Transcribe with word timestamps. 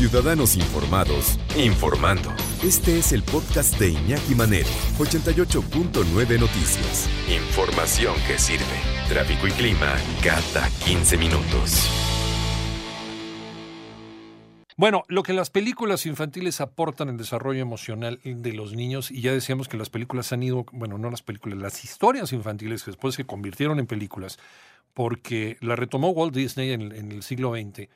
Ciudadanos 0.00 0.56
informados, 0.56 1.38
informando. 1.58 2.30
Este 2.64 2.98
es 2.98 3.12
el 3.12 3.22
podcast 3.22 3.78
de 3.78 3.90
Iñaki 3.90 4.34
Manero, 4.34 4.70
88.9 4.98 6.40
Noticias. 6.40 7.06
Información 7.28 8.14
que 8.26 8.38
sirve. 8.38 8.64
Tráfico 9.10 9.46
y 9.46 9.50
clima 9.50 9.94
cada 10.24 10.70
15 10.86 11.18
minutos. 11.18 11.90
Bueno, 14.78 15.04
lo 15.08 15.22
que 15.22 15.34
las 15.34 15.50
películas 15.50 16.06
infantiles 16.06 16.62
aportan 16.62 17.10
en 17.10 17.18
desarrollo 17.18 17.60
emocional 17.60 18.20
de 18.24 18.54
los 18.54 18.72
niños, 18.72 19.10
y 19.10 19.20
ya 19.20 19.34
decíamos 19.34 19.68
que 19.68 19.76
las 19.76 19.90
películas 19.90 20.32
han 20.32 20.42
ido, 20.42 20.64
bueno, 20.72 20.96
no 20.96 21.10
las 21.10 21.20
películas, 21.20 21.58
las 21.58 21.84
historias 21.84 22.32
infantiles 22.32 22.84
que 22.84 22.92
después 22.92 23.16
se 23.16 23.26
convirtieron 23.26 23.78
en 23.78 23.86
películas, 23.86 24.38
porque 24.94 25.58
la 25.60 25.76
retomó 25.76 26.08
Walt 26.08 26.34
Disney 26.34 26.72
en, 26.72 26.90
en 26.90 27.12
el 27.12 27.22
siglo 27.22 27.52
XX 27.52 27.90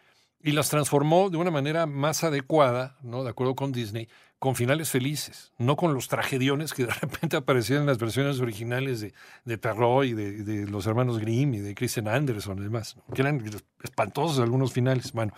y 0.45 0.53
las 0.53 0.69
transformó 0.69 1.31
de 1.31 1.39
una 1.39 1.51
manera 1.51 1.87
más 1.87 2.23
adecuada, 2.23 2.97
¿no? 3.03 3.25
De 3.25 3.31
acuerdo 3.31 3.55
con 3.55 3.73
Disney, 3.73 4.09
con 4.39 4.55
finales 4.55 4.91
felices, 4.91 5.53
no 5.59 5.75
con 5.75 5.95
los 5.95 6.09
tragediones 6.09 6.75
que 6.75 6.85
de 6.85 6.93
repente 7.01 7.39
aparecían 7.39 7.81
en 7.81 7.87
las 7.87 7.99
versiones 7.99 8.41
originales 8.41 9.01
de, 9.01 9.15
de 9.47 9.57
terror 9.57 10.05
y 10.05 10.13
de, 10.13 10.45
de, 10.45 10.71
los 10.71 10.87
hermanos 10.87 11.19
Grimm 11.19 11.55
y 11.55 11.61
de 11.61 11.75
Christian 11.75 12.09
Anderson 12.09 12.59
y 12.59 12.65
demás, 12.65 12.99
que 13.15 13.23
eran 13.23 13.43
espantosos 13.83 14.39
algunos 14.39 14.75
finales. 14.75 15.13
Bueno, 15.15 15.33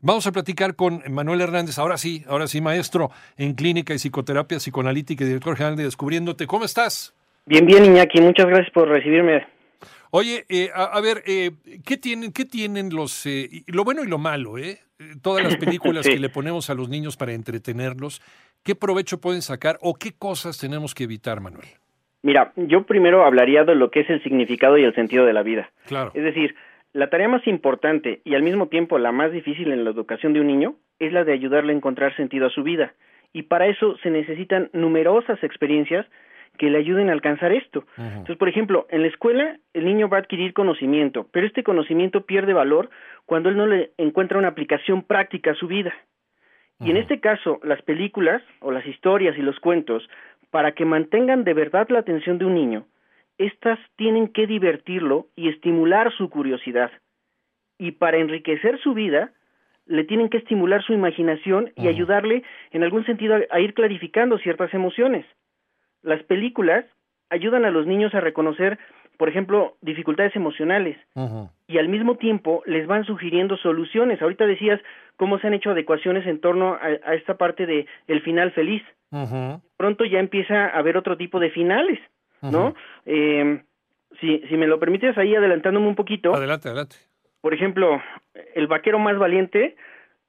vamos 0.00 0.26
a 0.26 0.32
platicar 0.32 0.74
con 0.74 1.04
Manuel 1.08 1.40
Hernández, 1.40 1.78
ahora 1.78 1.96
sí, 1.96 2.24
ahora 2.26 2.48
sí, 2.48 2.60
maestro 2.60 3.12
en 3.36 3.54
clínica 3.54 3.94
y 3.94 3.98
psicoterapia 3.98 4.58
psicoanalítica 4.58 5.22
y 5.22 5.28
director 5.28 5.56
general 5.56 5.76
de 5.76 5.84
Descubriéndote. 5.84 6.48
¿Cómo 6.48 6.64
estás? 6.64 7.14
Bien, 7.46 7.64
bien, 7.64 7.84
Iñaki, 7.84 8.20
muchas 8.20 8.46
gracias 8.46 8.72
por 8.72 8.88
recibirme. 8.88 9.51
Oye, 10.14 10.44
eh, 10.50 10.68
a, 10.74 10.84
a, 10.84 11.00
ver, 11.00 11.22
eh, 11.26 11.52
¿qué 11.86 11.96
tienen, 11.96 12.32
qué 12.32 12.44
tienen 12.44 12.94
los, 12.94 13.24
eh, 13.24 13.48
lo 13.66 13.82
bueno 13.82 14.04
y 14.04 14.08
lo 14.08 14.18
malo, 14.18 14.58
eh? 14.58 14.76
Todas 15.22 15.42
las 15.42 15.56
películas 15.64 16.04
sí. 16.04 16.12
que 16.12 16.18
le 16.20 16.28
ponemos 16.28 16.68
a 16.68 16.74
los 16.74 16.90
niños 16.90 17.16
para 17.16 17.32
entretenerlos, 17.32 18.20
¿qué 18.62 18.74
provecho 18.74 19.22
pueden 19.22 19.40
sacar 19.40 19.78
o 19.80 19.94
qué 19.94 20.12
cosas 20.12 20.60
tenemos 20.60 20.94
que 20.94 21.04
evitar, 21.04 21.40
Manuel? 21.40 21.66
Mira, 22.20 22.52
yo 22.56 22.84
primero 22.84 23.24
hablaría 23.24 23.64
de 23.64 23.74
lo 23.74 23.90
que 23.90 24.00
es 24.00 24.10
el 24.10 24.22
significado 24.22 24.76
y 24.76 24.84
el 24.84 24.94
sentido 24.94 25.24
de 25.24 25.32
la 25.32 25.42
vida. 25.42 25.70
Claro. 25.86 26.10
Es 26.12 26.22
decir, 26.22 26.56
la 26.92 27.08
tarea 27.08 27.28
más 27.28 27.46
importante 27.46 28.20
y 28.22 28.34
al 28.34 28.42
mismo 28.42 28.68
tiempo 28.68 28.98
la 28.98 29.12
más 29.12 29.32
difícil 29.32 29.72
en 29.72 29.82
la 29.82 29.90
educación 29.90 30.34
de 30.34 30.40
un 30.40 30.46
niño 30.46 30.76
es 30.98 31.14
la 31.14 31.24
de 31.24 31.32
ayudarle 31.32 31.72
a 31.72 31.76
encontrar 31.76 32.14
sentido 32.16 32.48
a 32.48 32.50
su 32.50 32.62
vida. 32.62 32.92
Y 33.32 33.44
para 33.44 33.66
eso 33.66 33.96
se 34.02 34.10
necesitan 34.10 34.68
numerosas 34.74 35.42
experiencias 35.42 36.04
que 36.58 36.70
le 36.70 36.78
ayuden 36.78 37.08
a 37.08 37.12
alcanzar 37.12 37.52
esto. 37.52 37.80
Uh 37.96 38.02
-huh. 38.02 38.08
Entonces, 38.08 38.36
por 38.36 38.48
ejemplo, 38.48 38.86
en 38.90 39.02
la 39.02 39.08
escuela 39.08 39.58
el 39.72 39.84
niño 39.84 40.08
va 40.08 40.18
a 40.18 40.20
adquirir 40.20 40.52
conocimiento, 40.52 41.26
pero 41.32 41.46
este 41.46 41.62
conocimiento 41.62 42.24
pierde 42.26 42.52
valor 42.52 42.90
cuando 43.26 43.48
él 43.48 43.56
no 43.56 43.66
le 43.66 43.90
encuentra 43.98 44.38
una 44.38 44.48
aplicación 44.48 45.02
práctica 45.02 45.52
a 45.52 45.54
su 45.54 45.66
vida. 45.66 45.92
Y 46.80 46.84
uh 46.84 46.86
-huh. 46.86 46.90
en 46.90 46.96
este 46.98 47.20
caso, 47.20 47.60
las 47.62 47.82
películas 47.82 48.42
o 48.60 48.70
las 48.70 48.86
historias 48.86 49.36
y 49.38 49.42
los 49.42 49.58
cuentos, 49.60 50.08
para 50.50 50.72
que 50.72 50.84
mantengan 50.84 51.44
de 51.44 51.54
verdad 51.54 51.88
la 51.88 52.00
atención 52.00 52.38
de 52.38 52.44
un 52.44 52.54
niño, 52.54 52.86
estas 53.38 53.78
tienen 53.96 54.28
que 54.28 54.46
divertirlo 54.46 55.26
y 55.34 55.48
estimular 55.48 56.12
su 56.12 56.28
curiosidad. 56.28 56.90
Y 57.78 57.92
para 57.92 58.18
enriquecer 58.18 58.78
su 58.78 58.92
vida, 58.94 59.30
le 59.86 60.04
tienen 60.04 60.28
que 60.28 60.38
estimular 60.38 60.82
su 60.84 60.92
imaginación 60.92 61.72
y 61.76 61.80
uh 61.80 61.84
-huh. 61.84 61.88
ayudarle 61.88 62.42
en 62.70 62.82
algún 62.82 63.04
sentido 63.04 63.34
a, 63.36 63.40
a 63.50 63.58
ir 63.60 63.72
clarificando 63.74 64.38
ciertas 64.38 64.72
emociones 64.74 65.24
las 66.02 66.22
películas 66.24 66.84
ayudan 67.30 67.64
a 67.64 67.70
los 67.70 67.86
niños 67.86 68.14
a 68.14 68.20
reconocer, 68.20 68.78
por 69.16 69.28
ejemplo, 69.28 69.76
dificultades 69.80 70.36
emocionales 70.36 70.96
uh 71.14 71.20
-huh. 71.20 71.50
y 71.66 71.78
al 71.78 71.88
mismo 71.88 72.16
tiempo 72.16 72.62
les 72.66 72.86
van 72.86 73.04
sugiriendo 73.04 73.56
soluciones. 73.56 74.20
Ahorita 74.20 74.46
decías 74.46 74.80
cómo 75.16 75.38
se 75.38 75.46
han 75.46 75.54
hecho 75.54 75.70
adecuaciones 75.70 76.26
en 76.26 76.40
torno 76.40 76.74
a, 76.74 76.86
a 77.04 77.14
esta 77.14 77.36
parte 77.36 77.66
de 77.66 77.86
el 78.06 78.20
final 78.22 78.52
feliz. 78.52 78.82
Uh 79.10 79.24
-huh. 79.24 79.60
Pronto 79.76 80.04
ya 80.04 80.18
empieza 80.18 80.66
a 80.66 80.78
haber 80.78 80.96
otro 80.96 81.16
tipo 81.16 81.40
de 81.40 81.50
finales, 81.50 81.98
¿no? 82.42 82.48
Uh 82.48 82.70
-huh. 82.70 82.74
eh, 83.06 83.62
si, 84.20 84.40
si 84.48 84.56
me 84.56 84.66
lo 84.66 84.78
permites 84.78 85.16
ahí 85.16 85.34
adelantándome 85.34 85.88
un 85.88 85.94
poquito. 85.94 86.34
Adelante, 86.34 86.68
adelante. 86.68 86.96
Por 87.40 87.54
ejemplo, 87.54 88.00
el 88.54 88.66
vaquero 88.66 88.98
más 88.98 89.18
valiente, 89.18 89.74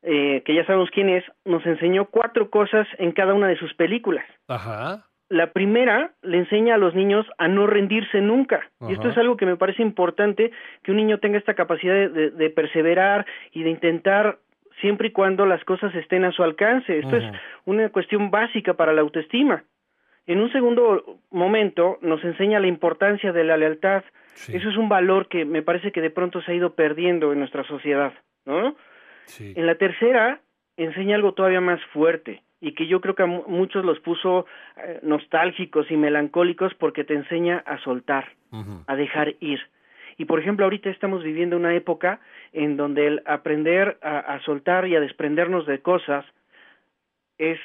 eh, 0.03 0.41
que 0.45 0.55
ya 0.55 0.65
sabemos 0.65 0.89
quién 0.91 1.09
es, 1.09 1.23
nos 1.45 1.65
enseñó 1.65 2.05
cuatro 2.05 2.49
cosas 2.49 2.87
en 2.97 3.11
cada 3.11 3.33
una 3.33 3.47
de 3.47 3.57
sus 3.57 3.73
películas. 3.73 4.25
Ajá 4.47 5.05
la 5.33 5.51
primera 5.51 6.11
le 6.21 6.37
enseña 6.37 6.75
a 6.75 6.77
los 6.77 6.93
niños 6.93 7.25
a 7.37 7.47
no 7.47 7.65
rendirse 7.65 8.21
nunca. 8.21 8.69
Ajá. 8.79 8.91
Y 8.91 8.93
esto 8.93 9.09
es 9.09 9.17
algo 9.17 9.35
que 9.35 9.47
me 9.47 9.57
parece 9.57 9.81
importante, 9.81 10.51
que 10.83 10.91
un 10.91 10.97
niño 10.97 11.17
tenga 11.17 11.39
esta 11.39 11.55
capacidad 11.55 11.93
de, 11.93 12.09
de, 12.09 12.29
de 12.29 12.49
perseverar 12.51 13.25
y 13.51 13.63
de 13.63 13.71
intentar 13.71 14.37
siempre 14.79 15.07
y 15.07 15.11
cuando 15.11 15.45
las 15.45 15.63
cosas 15.65 15.93
estén 15.95 16.23
a 16.23 16.31
su 16.31 16.43
alcance. 16.43 16.99
Esto 16.99 17.15
Ajá. 17.15 17.29
es 17.29 17.41
una 17.65 17.89
cuestión 17.89 18.29
básica 18.29 18.75
para 18.75 18.93
la 18.93 19.01
autoestima. 19.01 19.63
En 20.27 20.39
un 20.39 20.51
segundo 20.51 21.19
momento 21.31 21.97
nos 22.01 22.23
enseña 22.23 22.59
la 22.59 22.67
importancia 22.67 23.31
de 23.33 23.43
la 23.43 23.57
lealtad. 23.57 24.03
Sí. 24.35 24.55
Eso 24.55 24.69
es 24.69 24.77
un 24.77 24.87
valor 24.87 25.27
que 25.27 25.45
me 25.45 25.63
parece 25.63 25.91
que 25.91 26.01
de 26.01 26.11
pronto 26.11 26.41
se 26.41 26.51
ha 26.51 26.55
ido 26.55 26.75
perdiendo 26.75 27.33
en 27.33 27.39
nuestra 27.39 27.63
sociedad, 27.63 28.13
¿no? 28.45 28.75
Sí. 29.25 29.53
En 29.55 29.65
la 29.65 29.75
tercera 29.75 30.41
enseña 30.77 31.15
algo 31.15 31.33
todavía 31.33 31.61
más 31.61 31.79
fuerte, 31.91 32.41
y 32.63 32.73
que 32.75 32.87
yo 32.87 33.01
creo 33.01 33.13
que 33.13 33.23
a 33.23 33.27
muchos 33.27 33.83
los 33.83 33.99
puso 33.99 34.45
eh, 34.77 34.99
nostálgicos 35.03 35.91
y 35.91 35.97
melancólicos 35.97 36.73
porque 36.75 37.03
te 37.03 37.13
enseña 37.13 37.57
a 37.65 37.77
soltar, 37.79 38.25
uh 38.51 38.63
-huh. 38.63 38.83
a 38.87 38.95
dejar 38.95 39.35
ir. 39.41 39.59
Y 40.17 40.23
por 40.25 40.39
ejemplo, 40.39 40.63
ahorita 40.63 40.89
estamos 40.89 41.23
viviendo 41.23 41.57
una 41.57 41.75
época 41.75 42.21
en 42.53 42.77
donde 42.77 43.05
el 43.07 43.21
aprender 43.25 43.97
a, 44.01 44.19
a 44.19 44.41
soltar 44.43 44.87
y 44.87 44.95
a 44.95 45.01
desprendernos 45.01 45.65
de 45.65 45.81
cosas 45.81 46.23
es 47.37 47.59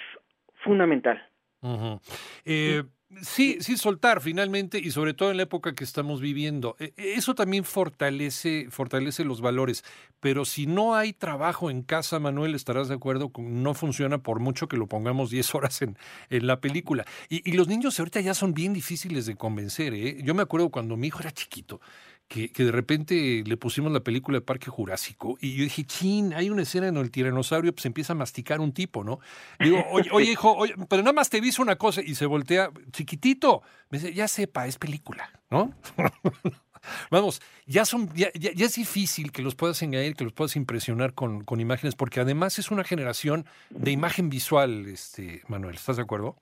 fundamental. 0.65 1.23
Uh 1.61 1.79
-huh. 1.79 2.01
eh, 2.45 2.83
Sí, 2.83 2.89
sí, 3.23 3.59
soltar 3.77 4.21
finalmente 4.21 4.79
y 4.79 4.91
sobre 4.91 5.15
todo 5.15 5.31
en 5.31 5.37
la 5.39 5.45
época 5.45 5.75
que 5.75 5.85
estamos 5.85 6.21
viviendo. 6.21 6.77
E, 6.79 6.93
eso 6.97 7.35
también 7.35 7.65
fortalece, 7.65 8.69
fortalece 8.71 9.25
los 9.25 9.41
valores. 9.41 9.85
Pero 10.21 10.45
si 10.45 10.67
no 10.67 10.95
hay 10.95 11.13
trabajo 11.13 11.71
en 11.71 11.83
casa, 11.83 12.19
Manuel, 12.19 12.55
estarás 12.55 12.89
de 12.89 12.95
acuerdo, 12.95 13.31
no 13.39 13.75
funciona 13.75 14.19
por 14.19 14.41
mucho 14.41 14.69
que 14.69 14.77
lo 14.77 14.87
pongamos 14.87 15.31
10 15.31 15.55
horas 15.55 15.83
en, 15.83 15.97
en 16.31 16.47
la 16.47 16.61
película. 16.61 17.05
Y, 17.29 17.49
y, 17.49 17.55
los 17.55 17.69
niños 17.69 17.99
ahorita 17.99 18.21
ya 18.21 18.35
son 18.35 18.55
bien 18.55 18.73
difíciles 18.73 19.27
de 19.27 19.37
convencer. 19.37 19.95
¿eh? 19.95 20.21
Yo 20.23 20.35
me 20.35 20.43
acuerdo 20.43 20.71
cuando 20.71 20.97
mi 20.97 21.09
hijo 21.09 21.21
era 21.21 21.33
chiquito, 21.33 21.81
que, 22.29 22.53
que, 22.53 22.65
de 22.65 22.73
repente 22.73 23.43
le 23.45 23.57
pusimos 23.57 23.91
la 23.91 24.01
película 24.01 24.39
de 24.39 24.43
Parque 24.43 24.71
Jurásico 24.71 25.39
y 25.41 25.57
yo 25.57 25.65
dije, 25.65 25.85
chin, 25.85 26.35
hay 26.35 26.51
una 26.51 26.63
escena 26.63 26.89
en 26.89 26.95
donde 26.95 27.07
el 27.07 27.11
tiranosaurio 27.11 27.75
pues 27.75 27.87
empieza 27.87 28.13
a 28.13 28.17
masticar 28.17 28.61
un 28.61 28.73
tipo, 28.73 29.03
¿no? 29.03 29.19
Digo, 29.59 29.83
oye, 29.91 30.09
oye 30.13 30.33
hijo, 30.33 30.53
oye, 30.53 30.75
pero 30.89 31.03
nada 31.03 31.15
más 31.15 31.31
te 31.31 31.41
dice 31.41 31.63
una 31.63 31.77
cosa 31.77 32.03
y 32.03 32.15
se 32.15 32.27
voltea, 32.27 32.71
chiquitito, 32.93 33.63
me 33.91 33.99
dice, 33.99 34.13
ya 34.13 34.29
sepa, 34.29 34.67
es 34.67 34.79
película, 34.79 35.31
¿no? 35.51 35.73
Vamos, 37.11 37.41
ya 37.67 37.85
son, 37.85 38.13
ya, 38.15 38.31
ya, 38.35 38.53
ya, 38.53 38.67
es 38.67 38.75
difícil 38.75 39.33
que 39.33 39.43
los 39.43 39.55
puedas 39.55 39.83
engañar, 39.83 40.15
que 40.15 40.25
los 40.25 40.33
puedas 40.33 40.57
impresionar 40.57 41.15
con, 41.15 41.45
con 41.45 41.61
imágenes, 41.61 41.95
porque 41.95 42.21
además 42.21 42.59
es 42.59 42.71
una 42.71 42.85
generación 42.85 43.47
de 43.71 43.91
imagen 43.91 44.29
visual, 44.29 44.87
este, 44.87 45.43
Manuel, 45.49 45.77
¿estás 45.77 45.97
de 45.97 46.03
acuerdo? 46.03 46.37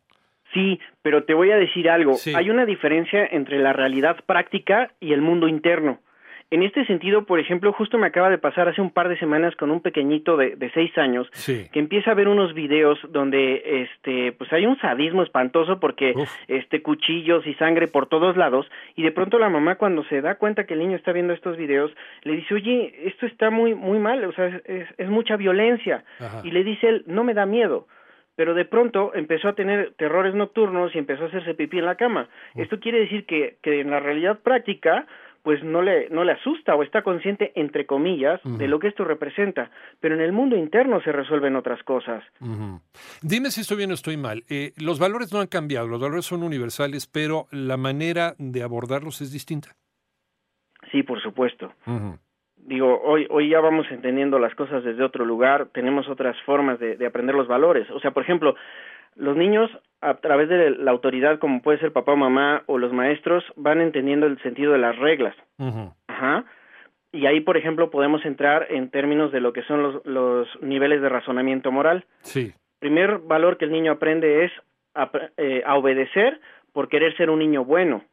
Sí, 0.56 0.80
pero 1.02 1.24
te 1.24 1.34
voy 1.34 1.50
a 1.50 1.56
decir 1.56 1.88
algo. 1.90 2.14
Sí. 2.14 2.32
Hay 2.34 2.50
una 2.50 2.64
diferencia 2.66 3.26
entre 3.30 3.58
la 3.58 3.72
realidad 3.72 4.16
práctica 4.26 4.90
y 5.00 5.12
el 5.12 5.20
mundo 5.20 5.48
interno. 5.48 6.00
En 6.48 6.62
este 6.62 6.86
sentido, 6.86 7.24
por 7.24 7.40
ejemplo, 7.40 7.72
justo 7.72 7.98
me 7.98 8.06
acaba 8.06 8.30
de 8.30 8.38
pasar 8.38 8.68
hace 8.68 8.80
un 8.80 8.90
par 8.90 9.08
de 9.08 9.18
semanas 9.18 9.56
con 9.56 9.72
un 9.72 9.80
pequeñito 9.80 10.36
de, 10.36 10.54
de 10.54 10.70
seis 10.70 10.96
años 10.96 11.26
sí. 11.32 11.68
que 11.72 11.80
empieza 11.80 12.12
a 12.12 12.14
ver 12.14 12.28
unos 12.28 12.54
videos 12.54 13.00
donde 13.10 13.82
este 13.82 14.30
pues 14.30 14.52
hay 14.52 14.64
un 14.64 14.78
sadismo 14.78 15.24
espantoso 15.24 15.80
porque 15.80 16.12
Uf. 16.14 16.30
este 16.46 16.82
cuchillos 16.82 17.44
y 17.48 17.54
sangre 17.54 17.88
por 17.88 18.06
todos 18.06 18.36
lados 18.36 18.70
y 18.94 19.02
de 19.02 19.10
pronto 19.10 19.40
la 19.40 19.48
mamá 19.48 19.74
cuando 19.74 20.04
se 20.04 20.20
da 20.20 20.36
cuenta 20.36 20.66
que 20.66 20.74
el 20.74 20.80
niño 20.80 20.96
está 20.96 21.10
viendo 21.10 21.32
estos 21.32 21.56
videos 21.56 21.90
le 22.22 22.36
dice 22.36 22.54
oye 22.54 22.94
esto 23.06 23.26
está 23.26 23.50
muy 23.50 23.74
muy 23.74 23.98
mal 23.98 24.24
o 24.24 24.32
sea 24.32 24.46
es, 24.46 24.62
es, 24.66 24.88
es 24.98 25.08
mucha 25.08 25.36
violencia 25.36 26.04
Ajá. 26.20 26.42
y 26.44 26.52
le 26.52 26.62
dice 26.62 26.88
él 26.88 27.02
no 27.06 27.24
me 27.24 27.34
da 27.34 27.44
miedo 27.44 27.88
pero 28.36 28.54
de 28.54 28.64
pronto 28.64 29.12
empezó 29.14 29.48
a 29.48 29.54
tener 29.54 29.94
terrores 29.94 30.34
nocturnos 30.34 30.94
y 30.94 30.98
empezó 30.98 31.24
a 31.24 31.28
hacerse 31.28 31.54
pipí 31.54 31.78
en 31.78 31.86
la 31.86 31.96
cama. 31.96 32.28
Esto 32.54 32.78
quiere 32.78 33.00
decir 33.00 33.26
que, 33.26 33.56
que 33.62 33.80
en 33.80 33.90
la 33.90 34.00
realidad 34.00 34.38
práctica 34.40 35.06
pues 35.46 35.62
no 35.62 35.80
le, 35.80 36.08
no 36.10 36.24
le 36.24 36.32
asusta 36.32 36.74
o 36.74 36.82
está 36.82 37.02
consciente, 37.02 37.52
entre 37.54 37.86
comillas, 37.86 38.40
de 38.42 38.66
lo 38.66 38.80
que 38.80 38.88
esto 38.88 39.04
representa, 39.04 39.70
pero 40.00 40.16
en 40.16 40.20
el 40.20 40.32
mundo 40.32 40.56
interno 40.56 41.00
se 41.02 41.12
resuelven 41.12 41.54
otras 41.54 41.80
cosas. 41.84 42.24
Dime 43.22 43.52
si 43.52 43.60
estoy 43.60 43.76
bien 43.76 43.92
o 43.92 43.94
estoy 43.94 44.16
mal. 44.16 44.42
Eh, 44.48 44.72
los 44.76 44.98
valores 44.98 45.32
no 45.32 45.38
han 45.38 45.46
cambiado, 45.46 45.86
los 45.86 46.00
valores 46.00 46.24
son 46.24 46.42
universales, 46.42 47.06
pero 47.06 47.46
la 47.52 47.76
manera 47.76 48.34
de 48.38 48.64
abordarlos 48.64 49.20
es 49.20 49.30
distinta. 49.32 49.76
Sí, 50.90 51.04
por 51.04 51.22
supuesto. 51.22 51.72
Digo, 52.66 53.00
hoy, 53.02 53.26
hoy 53.30 53.48
ya 53.48 53.60
vamos 53.60 53.86
entendiendo 53.90 54.38
las 54.38 54.54
cosas 54.54 54.82
desde 54.82 55.04
otro 55.04 55.24
lugar, 55.24 55.68
tenemos 55.72 56.08
otras 56.08 56.36
formas 56.42 56.80
de, 56.80 56.96
de 56.96 57.06
aprender 57.06 57.34
los 57.34 57.46
valores. 57.46 57.88
O 57.90 58.00
sea, 58.00 58.10
por 58.10 58.24
ejemplo, 58.24 58.56
los 59.14 59.36
niños 59.36 59.70
a 60.00 60.14
través 60.14 60.48
de 60.48 60.70
la 60.70 60.90
autoridad, 60.90 61.38
como 61.38 61.62
puede 61.62 61.78
ser 61.78 61.92
papá 61.92 62.12
o 62.12 62.16
mamá 62.16 62.64
o 62.66 62.78
los 62.78 62.92
maestros, 62.92 63.44
van 63.56 63.80
entendiendo 63.80 64.26
el 64.26 64.40
sentido 64.42 64.72
de 64.72 64.78
las 64.78 64.96
reglas. 64.98 65.34
Ajá. 66.08 66.44
Y 67.12 67.26
ahí, 67.26 67.40
por 67.40 67.56
ejemplo, 67.56 67.90
podemos 67.90 68.24
entrar 68.24 68.66
en 68.68 68.90
términos 68.90 69.32
de 69.32 69.40
lo 69.40 69.52
que 69.52 69.62
son 69.62 69.82
los, 69.82 70.04
los 70.04 70.48
niveles 70.60 71.00
de 71.00 71.08
razonamiento 71.08 71.72
moral. 71.72 72.04
Sí. 72.20 72.52
Primer 72.78 73.18
valor 73.18 73.56
que 73.56 73.64
el 73.64 73.72
niño 73.72 73.92
aprende 73.92 74.44
es 74.44 74.52
a, 74.94 75.10
eh, 75.36 75.62
obedecer 75.66 76.40
por 76.72 76.88
querer 76.88 77.16
ser 77.16 77.30
un 77.30 77.38
niño 77.38 77.64
bueno. 77.64 78.04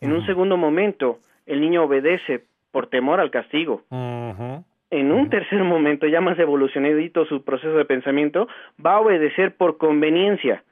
En 0.00 0.12
un 0.12 0.24
segundo 0.24 0.56
momento, 0.56 1.18
el 1.44 1.60
niño 1.60 1.84
obedece 1.84 2.44
por 2.70 2.88
temor 2.88 3.20
al 3.20 3.30
castigo. 3.30 3.84
En 3.90 5.12
un 5.12 5.30
tercer 5.30 5.62
momento, 5.62 6.06
ya 6.06 6.20
más 6.20 6.38
evolucionadito 6.38 7.24
su 7.26 7.44
proceso 7.44 7.74
de 7.74 7.84
pensamiento, 7.84 8.48
va 8.84 8.94
a 8.94 9.00
obedecer 9.00 9.56
por 9.56 9.78
conveniencia. 9.78 10.64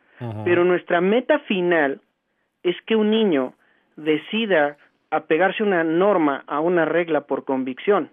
Pero 0.44 0.64
nuestra 0.64 1.00
meta 1.00 1.38
final 1.40 2.00
es 2.62 2.76
que 2.86 2.96
un 2.96 3.10
niño 3.10 3.54
decida 3.96 4.76
apegarse 5.10 5.62
a 5.62 5.66
una 5.66 5.84
norma, 5.84 6.44
a 6.46 6.60
una 6.60 6.84
regla 6.84 7.22
por 7.22 7.44
convicción. 7.44 8.10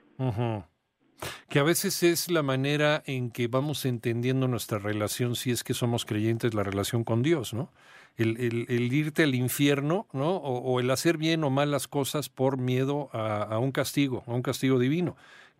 Que 1.50 1.60
a 1.60 1.64
veces 1.64 2.04
es 2.04 2.30
la 2.30 2.44
manera 2.44 3.02
en 3.06 3.32
que 3.32 3.48
vamos 3.48 3.86
entendiendo 3.86 4.48
nuestra 4.48 4.80
relación, 4.80 5.36
si 5.36 5.52
es 5.52 5.64
que 5.64 5.74
somos 5.74 6.06
creyentes, 6.06 6.54
la 6.54 6.64
relación 6.64 7.04
con 7.04 7.24
Dios, 7.24 7.54
¿no? 7.54 7.70
El, 8.18 8.94
irte 8.94 9.24
al 9.24 9.36
infierno, 9.36 10.08
¿no? 10.14 10.38
O, 10.38 10.80
el 10.80 10.90
hacer 10.90 11.18
bien 11.18 11.44
o 11.44 11.50
mal 11.50 11.72
las 11.72 11.88
cosas 11.88 12.30
por 12.30 12.58
miedo 12.58 13.10
a, 13.12 13.60
un 13.60 13.72
castigo, 13.72 14.24
a 14.28 14.34
un 14.34 14.42
castigo 14.42 14.80
divino 14.80 15.16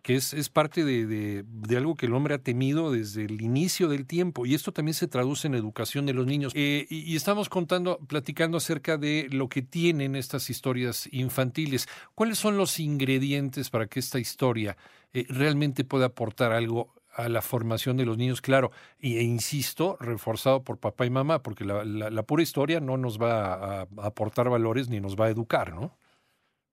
que 0.06 0.14
es, 0.14 0.48
parte 0.50 0.84
de, 0.84 1.04
de, 1.42 1.76
algo 1.76 1.96
que 1.96 2.06
el 2.06 2.14
hombre 2.14 2.36
ha 2.36 2.38
temido 2.38 2.92
desde 2.92 3.24
el 3.24 3.42
inicio 3.42 3.88
del 3.88 4.06
tiempo. 4.06 4.46
Y 4.46 4.54
esto 4.54 4.70
también 4.70 4.94
se 4.94 5.08
traduce 5.08 5.48
en 5.48 5.56
educación 5.56 6.06
de 6.06 6.12
los 6.12 6.26
niños. 6.26 6.52
Eh, 6.54 6.86
y, 6.88 7.16
estamos 7.16 7.48
contando, 7.48 7.98
platicando 8.06 8.56
acerca 8.56 8.98
de 8.98 9.26
lo 9.32 9.48
que 9.48 9.62
tienen 9.62 10.14
estas 10.14 10.48
historias 10.48 11.08
infantiles. 11.10 11.88
¿Cuáles 12.14 12.38
son 12.38 12.56
los 12.56 12.78
ingredientes 12.78 13.68
para 13.68 13.88
que 13.88 13.98
esta 13.98 14.20
historia 14.20 14.76
eh, 15.12 15.26
realmente 15.28 15.82
pueda 15.82 16.06
aportar 16.06 16.52
algo 16.52 16.94
a 17.16 17.28
la 17.28 17.42
formación 17.42 17.96
de 17.96 18.04
los 18.04 18.18
niños, 18.18 18.40
claro, 18.40 18.70
e 19.00 19.22
insisto, 19.22 19.96
reforzado 20.00 20.62
por 20.62 20.78
papá 20.78 21.06
y 21.06 21.10
mamá, 21.10 21.42
porque 21.42 21.64
la, 21.64 21.84
la, 21.84 22.22
pura 22.22 22.42
historia 22.42 22.80
no 22.80 22.96
nos 22.96 23.20
va 23.20 23.54
a, 23.54 23.80
a, 23.82 23.86
aportar 24.02 24.48
valores 24.50 24.90
ni 24.90 25.00
nos 25.00 25.16
va 25.16 25.26
a 25.26 25.30
educar, 25.30 25.72
¿no? 25.74 25.92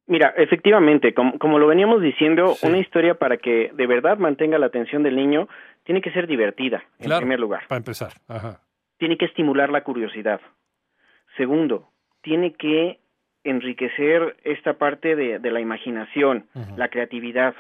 Mira, 0.05 0.33
efectivamente, 0.35 1.13
como, 1.13 1.39
como 1.39 1.59
lo 1.59 1.67
veníamos 1.67 2.01
diciendo, 2.01 2.55
una 2.61 2.77
historia 2.77 3.15
para 3.15 3.37
que 3.37 3.71
de 3.73 3.87
verdad 3.87 4.17
mantenga 4.17 4.57
la 4.57 4.65
atención 4.65 5.01
del 5.01 5.15
niño 5.15 5.47
tiene 5.83 6.01
que 6.01 6.11
ser 6.11 6.27
divertida, 6.27 6.83
en 6.99 7.17
primer 7.17 7.39
lugar. 7.39 7.63
Para 7.67 7.77
empezar. 7.77 8.11
Ajá. 8.27 8.59
Tiene 8.97 9.17
que 9.17 9.25
estimular 9.25 9.69
la 9.69 9.83
curiosidad. 9.83 10.41
Segundo, 11.37 11.89
tiene 12.21 12.53
que 12.53 12.99
enriquecer 13.45 14.35
esta 14.43 14.73
parte 14.73 15.15
de, 15.15 15.39
de 15.39 15.51
la 15.51 15.61
imaginación, 15.61 16.47
la 16.75 16.89
creatividad. 16.89 17.55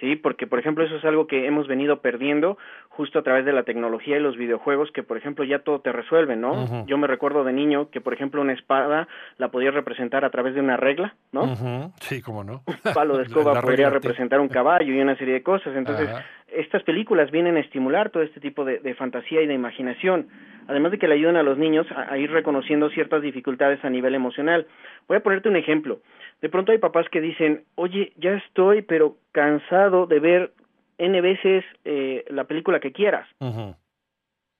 ¿Sí? 0.00 0.16
Porque, 0.16 0.46
por 0.46 0.58
ejemplo, 0.58 0.84
eso 0.84 0.96
es 0.96 1.04
algo 1.04 1.26
que 1.26 1.46
hemos 1.46 1.66
venido 1.66 2.00
perdiendo 2.00 2.58
justo 2.88 3.18
a 3.18 3.22
través 3.22 3.44
de 3.44 3.52
la 3.52 3.64
tecnología 3.64 4.16
y 4.16 4.20
los 4.20 4.36
videojuegos, 4.36 4.90
que, 4.92 5.02
por 5.02 5.16
ejemplo, 5.16 5.44
ya 5.44 5.60
todo 5.60 5.80
te 5.80 5.92
resuelve, 5.92 6.36
¿no? 6.36 6.86
Yo 6.86 6.96
me 6.96 7.06
recuerdo 7.06 7.44
de 7.44 7.52
niño 7.52 7.90
que, 7.90 8.00
por 8.00 8.14
ejemplo, 8.14 8.40
una 8.40 8.52
espada 8.52 9.08
la 9.36 9.48
podía 9.48 9.70
representar 9.70 10.24
a 10.24 10.30
través 10.30 10.54
de 10.54 10.60
una 10.60 10.76
regla, 10.76 11.14
¿no? 11.32 11.92
Sí, 12.00 12.22
cómo 12.22 12.44
no. 12.44 12.62
Un 12.66 12.94
palo 12.94 13.16
de 13.16 13.24
escoba 13.26 13.60
podría 13.60 13.90
representar 13.90 14.40
un 14.40 14.48
caballo 14.48 14.92
y 14.92 15.00
una 15.00 15.16
serie 15.16 15.34
de 15.34 15.42
cosas. 15.42 15.74
Entonces, 15.74 16.08
estas 16.54 16.82
películas 16.82 17.30
vienen 17.30 17.56
a 17.56 17.60
estimular 17.60 18.10
todo 18.10 18.22
este 18.22 18.40
tipo 18.40 18.64
de, 18.64 18.94
fantasía 18.94 19.42
y 19.42 19.46
de 19.46 19.54
imaginación, 19.54 20.28
además 20.68 20.92
de 20.92 20.98
que 20.98 21.08
le 21.08 21.14
ayudan 21.14 21.36
a 21.36 21.42
los 21.42 21.58
niños 21.58 21.86
a 21.90 22.16
ir 22.16 22.30
reconociendo 22.30 22.90
ciertas 22.90 23.22
dificultades 23.22 23.84
a 23.84 23.90
nivel 23.90 24.14
emocional. 24.14 24.66
Voy 25.08 25.16
a 25.16 25.20
ponerte 25.20 25.48
un 25.48 25.56
ejemplo. 25.56 26.00
De 26.40 26.48
pronto 26.48 26.72
hay 26.72 26.78
papás 26.78 27.08
que 27.10 27.20
dicen, 27.20 27.64
oye, 27.74 28.12
ya 28.16 28.34
estoy, 28.34 28.82
pero 28.82 29.16
cansado 29.32 30.06
de 30.06 30.20
ver 30.20 30.52
N 30.98 31.20
veces 31.20 31.64
eh, 31.84 32.24
la 32.28 32.44
película 32.44 32.80
que 32.80 32.92
quieras. 32.92 33.26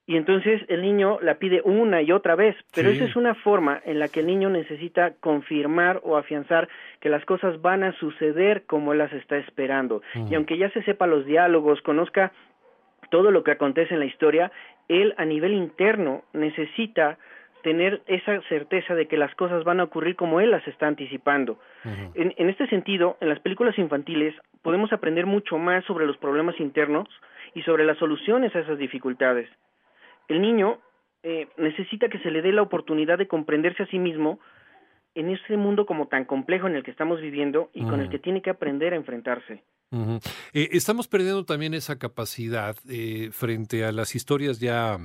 Y 0.06 0.16
entonces 0.16 0.60
el 0.68 0.82
niño 0.82 1.18
la 1.22 1.38
pide 1.38 1.62
una 1.64 2.02
y 2.02 2.12
otra 2.12 2.34
vez, 2.34 2.54
pero 2.74 2.90
esa 2.90 3.04
es 3.04 3.16
una 3.16 3.34
forma 3.34 3.80
en 3.86 3.98
la 3.98 4.08
que 4.08 4.20
el 4.20 4.26
niño 4.26 4.50
necesita 4.50 5.14
confirmar 5.14 6.00
o 6.04 6.18
afianzar 6.18 6.68
que 7.00 7.08
las 7.08 7.24
cosas 7.24 7.62
van 7.62 7.84
a 7.84 7.92
suceder 7.92 8.64
como 8.66 8.92
él 8.92 8.98
las 8.98 9.12
está 9.14 9.38
esperando. 9.38 10.02
Y 10.30 10.34
aunque 10.34 10.58
ya 10.58 10.68
se 10.70 10.82
sepa 10.82 11.06
los 11.06 11.24
diálogos, 11.24 11.80
conozca 11.80 12.32
todo 13.10 13.30
lo 13.30 13.44
que 13.44 13.52
acontece 13.52 13.94
en 13.94 14.00
la 14.00 14.06
historia, 14.06 14.52
él 14.88 15.14
a 15.16 15.24
nivel 15.24 15.54
interno 15.54 16.24
necesita 16.34 17.18
tener 17.64 18.02
esa 18.06 18.40
certeza 18.42 18.94
de 18.94 19.08
que 19.08 19.16
las 19.16 19.34
cosas 19.34 19.64
van 19.64 19.80
a 19.80 19.84
ocurrir 19.84 20.14
como 20.14 20.38
él 20.38 20.50
las 20.50 20.66
está 20.68 20.86
anticipando. 20.86 21.58
en, 22.14 22.32
en, 22.36 22.50
este 22.50 22.68
sentido, 22.68 23.16
en 23.20 23.30
las 23.30 23.40
películas 23.40 23.76
infantiles 23.78 24.34
podemos 24.62 24.92
aprender 24.92 25.26
mucho 25.26 25.58
más 25.58 25.84
sobre 25.86 26.06
los 26.06 26.16
problemas 26.18 26.60
internos 26.60 27.08
y 27.54 27.62
sobre 27.62 27.84
las 27.84 27.98
soluciones 27.98 28.54
a 28.54 28.60
esas 28.60 28.78
dificultades. 28.78 29.48
El 30.28 30.42
niño 30.42 30.78
eh, 31.22 31.48
necesita 31.56 32.08
que 32.08 32.18
se 32.18 32.30
le 32.30 32.42
dé 32.42 32.52
la 32.52 32.62
oportunidad 32.62 33.16
de 33.16 33.26
comprenderse 33.26 33.84
a 33.84 33.86
sí 33.86 33.98
mismo 33.98 34.38
en 35.14 35.30
este 35.30 35.56
mundo 35.56 35.86
como 35.86 36.08
tan 36.08 36.26
complejo 36.26 36.66
en 36.66 36.76
el 36.76 36.82
que 36.82 36.90
estamos 36.90 37.20
viviendo 37.20 37.70
y 37.72 37.82
con 37.84 38.00
el 38.00 38.10
que 38.10 38.18
tiene 38.18 38.42
que 38.42 38.50
aprender 38.50 38.92
a 38.92 38.96
enfrentarse. 38.96 39.62
Eh, 40.52 40.68
estamos 40.72 41.08
perdiendo 41.08 41.44
también 41.44 41.72
esa 41.72 41.98
capacidad 41.98 42.76
eh, 42.90 43.30
frente 43.32 43.84
a 43.84 43.92
las 43.92 44.14
historias 44.14 44.58
ya 44.60 44.98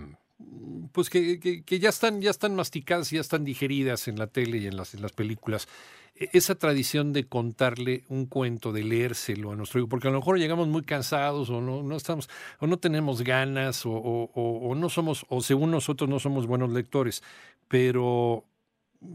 pues 0.92 1.10
que, 1.10 1.40
que, 1.40 1.80
ya 1.80 1.90
están, 1.90 2.22
ya 2.22 2.30
están 2.30 2.56
masticadas, 2.56 3.12
ya 3.12 3.22
están 3.22 3.44
digeridas 3.44 4.08
en 4.08 4.18
la 4.18 4.28
tele 4.28 4.58
y 4.58 4.68
en 4.68 4.78
las, 4.78 4.94
en 4.94 5.02
las 5.02 5.12
películas. 5.12 5.68
E, 6.16 6.30
esa 6.34 6.56
tradición 6.56 7.14
de 7.14 7.28
contarle 7.28 8.04
un 8.10 8.26
cuento, 8.26 8.72
de 8.72 8.84
leérselo 8.84 9.52
a 9.52 9.56
nuestro 9.56 9.80
hijo, 9.80 9.90
porque 9.90 10.08
a 10.08 10.12
lo 10.12 10.20
mejor 10.20 10.40
llegamos 10.40 10.68
muy 10.68 10.84
cansados 10.84 11.50
o 11.50 11.62
no, 11.62 11.84
no 11.84 11.96
estamos, 11.96 12.30
o 12.60 12.68
no 12.68 12.78
tenemos 12.78 13.22
ganas, 13.22 13.86
o, 13.86 13.92
o, 13.92 14.30
o 14.34 14.76
no 14.76 14.90
somos, 14.90 15.26
o 15.30 15.42
según 15.42 15.72
nosotros 15.72 16.10
no 16.10 16.20
somos 16.20 16.48
buenos 16.48 16.72
lectores, 16.72 17.24
pero 17.68 18.46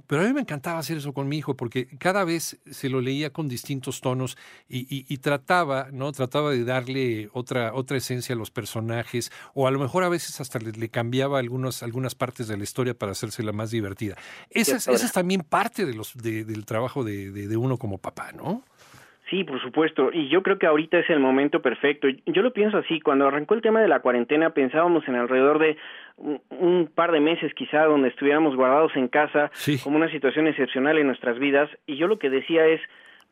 pero 0.06 0.22
a 0.22 0.24
mí 0.24 0.32
me 0.32 0.40
encantaba 0.40 0.78
hacer 0.78 0.98
eso 0.98 1.12
con 1.12 1.28
mi 1.28 1.38
hijo 1.38 1.56
porque 1.56 1.86
cada 1.98 2.24
vez 2.24 2.58
se 2.70 2.88
lo 2.88 3.00
leía 3.00 3.32
con 3.32 3.48
distintos 3.48 4.00
tonos 4.00 4.36
y, 4.68 5.16
trataba, 5.18 5.88
¿no? 5.92 6.12
Trataba 6.12 6.50
de 6.50 6.64
darle 6.64 7.30
otra, 7.32 7.74
otra 7.74 7.96
esencia 7.96 8.34
a 8.34 8.38
los 8.38 8.50
personajes 8.50 9.30
o 9.54 9.66
a 9.66 9.70
lo 9.70 9.78
mejor 9.78 10.04
a 10.04 10.08
veces 10.08 10.40
hasta 10.40 10.58
le, 10.58 10.88
cambiaba 10.88 11.38
algunas, 11.38 11.82
algunas 11.82 12.14
partes 12.14 12.48
de 12.48 12.56
la 12.56 12.64
historia 12.64 12.94
para 12.94 13.12
hacérsela 13.12 13.52
más 13.52 13.70
divertida. 13.70 14.16
Esa 14.50 14.76
es, 14.76 14.88
esa 14.88 15.06
es 15.06 15.12
también 15.12 15.42
parte 15.42 15.86
de 15.86 15.94
los, 15.94 16.14
del 16.14 16.64
trabajo 16.66 17.04
de, 17.04 17.30
de 17.30 17.56
uno 17.56 17.78
como 17.78 17.98
papá, 17.98 18.32
¿no? 18.32 18.62
Sí, 19.34 19.42
por 19.42 19.60
supuesto. 19.60 20.10
Y 20.12 20.28
yo 20.28 20.44
creo 20.44 20.60
que 20.60 20.66
ahorita 20.68 20.96
es 21.00 21.10
el 21.10 21.18
momento 21.18 21.60
perfecto. 21.60 22.06
Yo 22.26 22.40
lo 22.40 22.52
pienso 22.52 22.78
así. 22.78 23.00
Cuando 23.00 23.26
arrancó 23.26 23.54
el 23.54 23.62
tema 23.62 23.80
de 23.80 23.88
la 23.88 23.98
cuarentena 23.98 24.50
pensábamos 24.50 25.08
en 25.08 25.16
alrededor 25.16 25.58
de 25.58 25.76
un, 26.16 26.88
par 26.94 27.10
de 27.10 27.18
meses 27.18 27.52
quizá 27.54 27.82
donde 27.82 28.10
estuviéramos 28.10 28.54
guardados 28.54 28.92
en 28.94 29.08
casa 29.08 29.50
como 29.82 29.96
una 29.96 30.08
situación 30.08 30.46
excepcional 30.46 30.98
en 30.98 31.08
nuestras 31.08 31.40
vidas. 31.40 31.68
Y 31.84 31.96
yo 31.96 32.06
lo 32.06 32.20
que 32.20 32.30
decía 32.30 32.64
es, 32.68 32.80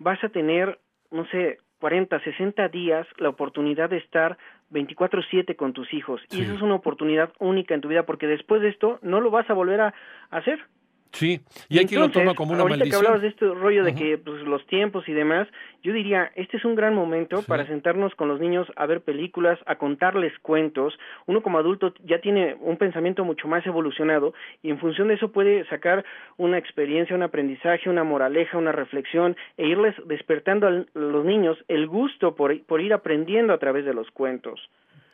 vas 0.00 0.18
a 0.24 0.30
tener, 0.30 0.80
no 1.12 1.24
sé, 1.26 1.60
40, 1.78 2.18
60 2.18 2.66
días 2.66 3.06
la 3.18 3.28
oportunidad 3.28 3.88
de 3.88 3.98
estar 3.98 4.38
24/7 4.72 5.54
con 5.54 5.72
tus 5.72 5.94
hijos. 5.94 6.20
Y 6.32 6.42
eso 6.42 6.52
es 6.52 6.62
una 6.62 6.74
oportunidad 6.74 7.32
única 7.38 7.74
en 7.74 7.80
tu 7.80 7.86
vida 7.86 8.06
porque 8.06 8.26
después 8.26 8.60
de 8.60 8.70
esto 8.70 8.98
no 9.02 9.20
lo 9.20 9.30
vas 9.30 9.48
a 9.48 9.54
volver 9.54 9.80
a 9.82 9.94
hacer. 10.30 10.66
Sí, 11.12 11.40
y, 11.68 11.78
hay 11.78 11.84
quien 11.84 12.00
lo 12.00 12.10
toma 12.10 12.34
como 12.34 12.52
una 12.52 12.62
ahorita 12.62 12.84
que 12.84 12.96
hablabas 12.96 13.20
de 13.20 13.28
este 13.28 13.46
rollo 13.46 13.84
de 13.84 13.94
que 13.94 14.16
pues, 14.16 14.42
los 14.42 14.66
tiempos 14.66 15.06
y 15.08 15.12
demás, 15.12 15.46
yo 15.82 15.92
diría, 15.92 16.32
este 16.36 16.56
es 16.56 16.64
un 16.64 16.74
gran 16.74 16.94
momento 16.94 17.42
para 17.42 17.66
sentarnos 17.66 18.14
con 18.14 18.28
los 18.28 18.40
niños 18.40 18.66
a 18.76 18.86
ver 18.86 19.02
películas, 19.02 19.58
a 19.66 19.76
contarles 19.76 20.32
cuentos. 20.38 20.98
Uno 21.26 21.42
como 21.42 21.58
adulto 21.58 21.92
ya 22.04 22.20
tiene 22.20 22.56
un 22.60 22.78
pensamiento 22.78 23.24
mucho 23.24 23.46
más 23.46 23.66
evolucionado 23.66 24.32
y 24.62 24.70
en 24.70 24.78
función 24.78 25.08
de 25.08 25.14
eso 25.14 25.32
puede 25.32 25.66
sacar 25.66 26.02
una 26.38 26.56
experiencia, 26.56 27.14
un 27.14 27.22
aprendizaje, 27.22 27.90
una 27.90 28.04
moraleja, 28.04 28.56
una 28.56 28.72
reflexión 28.72 29.36
e 29.58 29.66
irles 29.66 29.94
despertando 30.06 30.66
a 30.66 30.84
los 30.94 31.24
niños 31.26 31.58
el 31.68 31.88
gusto 31.88 32.34
por, 32.34 32.58
por 32.64 32.80
ir 32.80 32.94
aprendiendo 32.94 33.52
a 33.52 33.58
través 33.58 33.84
de 33.84 33.92
los 33.92 34.10
cuentos. 34.12 34.60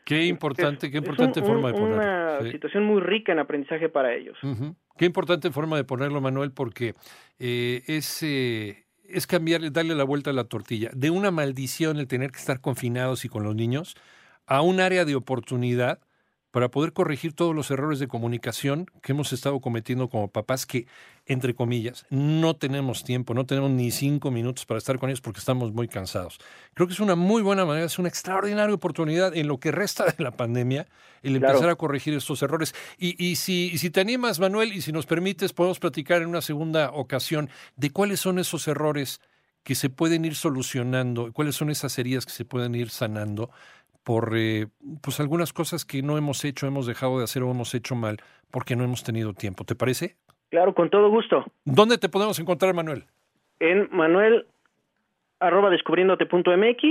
Qué 0.08 0.24
importante, 0.24 0.90
qué 0.90 0.96
importante 0.96 1.42
forma 1.42 1.68
de 1.68 1.74
ponerlo. 1.74 1.96
Una 1.96 2.50
situación 2.50 2.84
muy 2.84 3.02
rica 3.02 3.32
en 3.32 3.40
aprendizaje 3.40 3.90
para 3.90 4.14
ellos. 4.14 4.38
Qué 4.96 5.04
importante 5.04 5.50
forma 5.50 5.76
de 5.76 5.84
ponerlo, 5.84 6.22
Manuel, 6.22 6.50
porque 6.50 6.94
eh, 7.38 7.82
es, 7.86 8.22
eh, 8.22 8.86
es 9.06 9.26
cambiarle, 9.26 9.68
darle 9.68 9.94
la 9.94 10.04
vuelta 10.04 10.30
a 10.30 10.32
la 10.32 10.44
tortilla. 10.44 10.88
De 10.94 11.10
una 11.10 11.30
maldición 11.30 11.98
el 11.98 12.08
tener 12.08 12.30
que 12.30 12.38
estar 12.38 12.62
confinados 12.62 13.26
y 13.26 13.28
con 13.28 13.44
los 13.44 13.54
niños 13.54 13.96
a 14.46 14.62
un 14.62 14.80
área 14.80 15.04
de 15.04 15.14
oportunidad 15.14 16.00
para 16.58 16.72
poder 16.72 16.92
corregir 16.92 17.34
todos 17.34 17.54
los 17.54 17.70
errores 17.70 18.00
de 18.00 18.08
comunicación 18.08 18.86
que 19.00 19.12
hemos 19.12 19.32
estado 19.32 19.60
cometiendo 19.60 20.08
como 20.08 20.26
papás 20.26 20.66
que, 20.66 20.88
entre 21.26 21.54
comillas, 21.54 22.04
no 22.10 22.56
tenemos 22.56 23.04
tiempo, 23.04 23.32
no 23.32 23.46
tenemos 23.46 23.70
ni 23.70 23.92
cinco 23.92 24.32
minutos 24.32 24.66
para 24.66 24.78
estar 24.78 24.98
con 24.98 25.08
ellos 25.08 25.20
porque 25.20 25.38
estamos 25.38 25.72
muy 25.72 25.86
cansados. 25.86 26.40
Creo 26.74 26.88
que 26.88 26.94
es 26.94 26.98
una 26.98 27.14
muy 27.14 27.42
buena 27.42 27.64
manera, 27.64 27.86
es 27.86 28.00
una 28.00 28.08
extraordinaria 28.08 28.74
oportunidad 28.74 29.36
en 29.36 29.46
lo 29.46 29.60
que 29.60 29.70
resta 29.70 30.06
de 30.06 30.24
la 30.24 30.32
pandemia 30.32 30.88
el 31.22 31.36
empezar 31.36 31.68
a 31.68 31.76
corregir 31.76 32.14
estos 32.14 32.42
errores. 32.42 32.74
Y, 32.98 33.14
y, 33.24 33.36
si, 33.36 33.70
y 33.72 33.78
si 33.78 33.90
te 33.90 34.00
animas, 34.00 34.40
Manuel, 34.40 34.72
y 34.72 34.80
si 34.80 34.90
nos 34.90 35.06
permites, 35.06 35.52
podemos 35.52 35.78
platicar 35.78 36.22
en 36.22 36.28
una 36.28 36.42
segunda 36.42 36.90
ocasión 36.90 37.50
de 37.76 37.90
cuáles 37.90 38.18
son 38.18 38.40
esos 38.40 38.66
errores 38.66 39.20
que 39.62 39.76
se 39.76 39.90
pueden 39.90 40.24
ir 40.24 40.34
solucionando, 40.34 41.32
cuáles 41.32 41.54
son 41.54 41.70
esas 41.70 41.96
heridas 41.98 42.26
que 42.26 42.32
se 42.32 42.44
pueden 42.44 42.74
ir 42.74 42.90
sanando 42.90 43.50
por 44.08 44.32
eh, 44.34 44.68
pues 45.02 45.20
algunas 45.20 45.52
cosas 45.52 45.84
que 45.84 46.00
no 46.00 46.16
hemos 46.16 46.42
hecho, 46.46 46.66
hemos 46.66 46.86
dejado 46.86 47.18
de 47.18 47.24
hacer 47.24 47.42
o 47.42 47.50
hemos 47.50 47.74
hecho 47.74 47.94
mal 47.94 48.16
porque 48.50 48.74
no 48.74 48.82
hemos 48.82 49.04
tenido 49.04 49.34
tiempo. 49.34 49.64
¿Te 49.64 49.74
parece? 49.74 50.16
Claro, 50.48 50.72
con 50.72 50.88
todo 50.88 51.10
gusto. 51.10 51.44
¿Dónde 51.66 51.98
te 51.98 52.08
podemos 52.08 52.38
encontrar, 52.38 52.72
Manuel? 52.72 53.04
En 53.60 53.86
manuel 53.92 54.46
arroba 55.40 55.68
descubriéndote.mx 55.68 56.84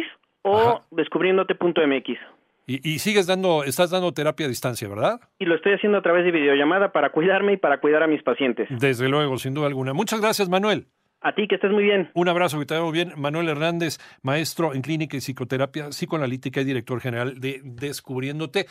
o 0.43 0.81
descubriéndote.mx. 0.91 2.19
Y, 2.67 2.87
y, 2.87 2.99
sigues 2.99 3.25
dando, 3.25 3.63
estás 3.63 3.89
dando 3.89 4.13
terapia 4.13 4.45
a 4.45 4.49
distancia, 4.49 4.87
¿verdad? 4.87 5.19
Y 5.39 5.45
lo 5.45 5.55
estoy 5.55 5.73
haciendo 5.73 5.97
a 5.97 6.03
través 6.03 6.23
de 6.23 6.29
videollamada 6.29 6.91
para 6.91 7.09
cuidarme 7.09 7.53
y 7.53 7.57
para 7.57 7.79
cuidar 7.79 8.03
a 8.03 8.07
mis 8.07 8.21
pacientes. 8.21 8.67
Desde 8.69 9.09
luego, 9.09 9.39
sin 9.39 9.55
duda 9.55 9.65
alguna. 9.65 9.93
Muchas 9.93 10.21
gracias, 10.21 10.49
Manuel. 10.49 10.85
A 11.21 11.33
ti, 11.33 11.47
que 11.47 11.55
estés 11.55 11.71
muy 11.71 11.83
bien. 11.83 12.11
Un 12.13 12.29
abrazo, 12.29 12.59
que 12.59 12.65
te 12.65 12.75
veo 12.75 12.91
bien. 12.91 13.13
Manuel 13.17 13.49
Hernández, 13.49 13.97
maestro 14.21 14.75
en 14.75 14.81
clínica 14.83 15.17
y 15.17 15.19
psicoterapia 15.19 15.89
psicoanalítica 15.89 16.61
y 16.61 16.65
director 16.65 17.01
general 17.01 17.39
de 17.39 17.61
Descubriéndote. 17.63 18.67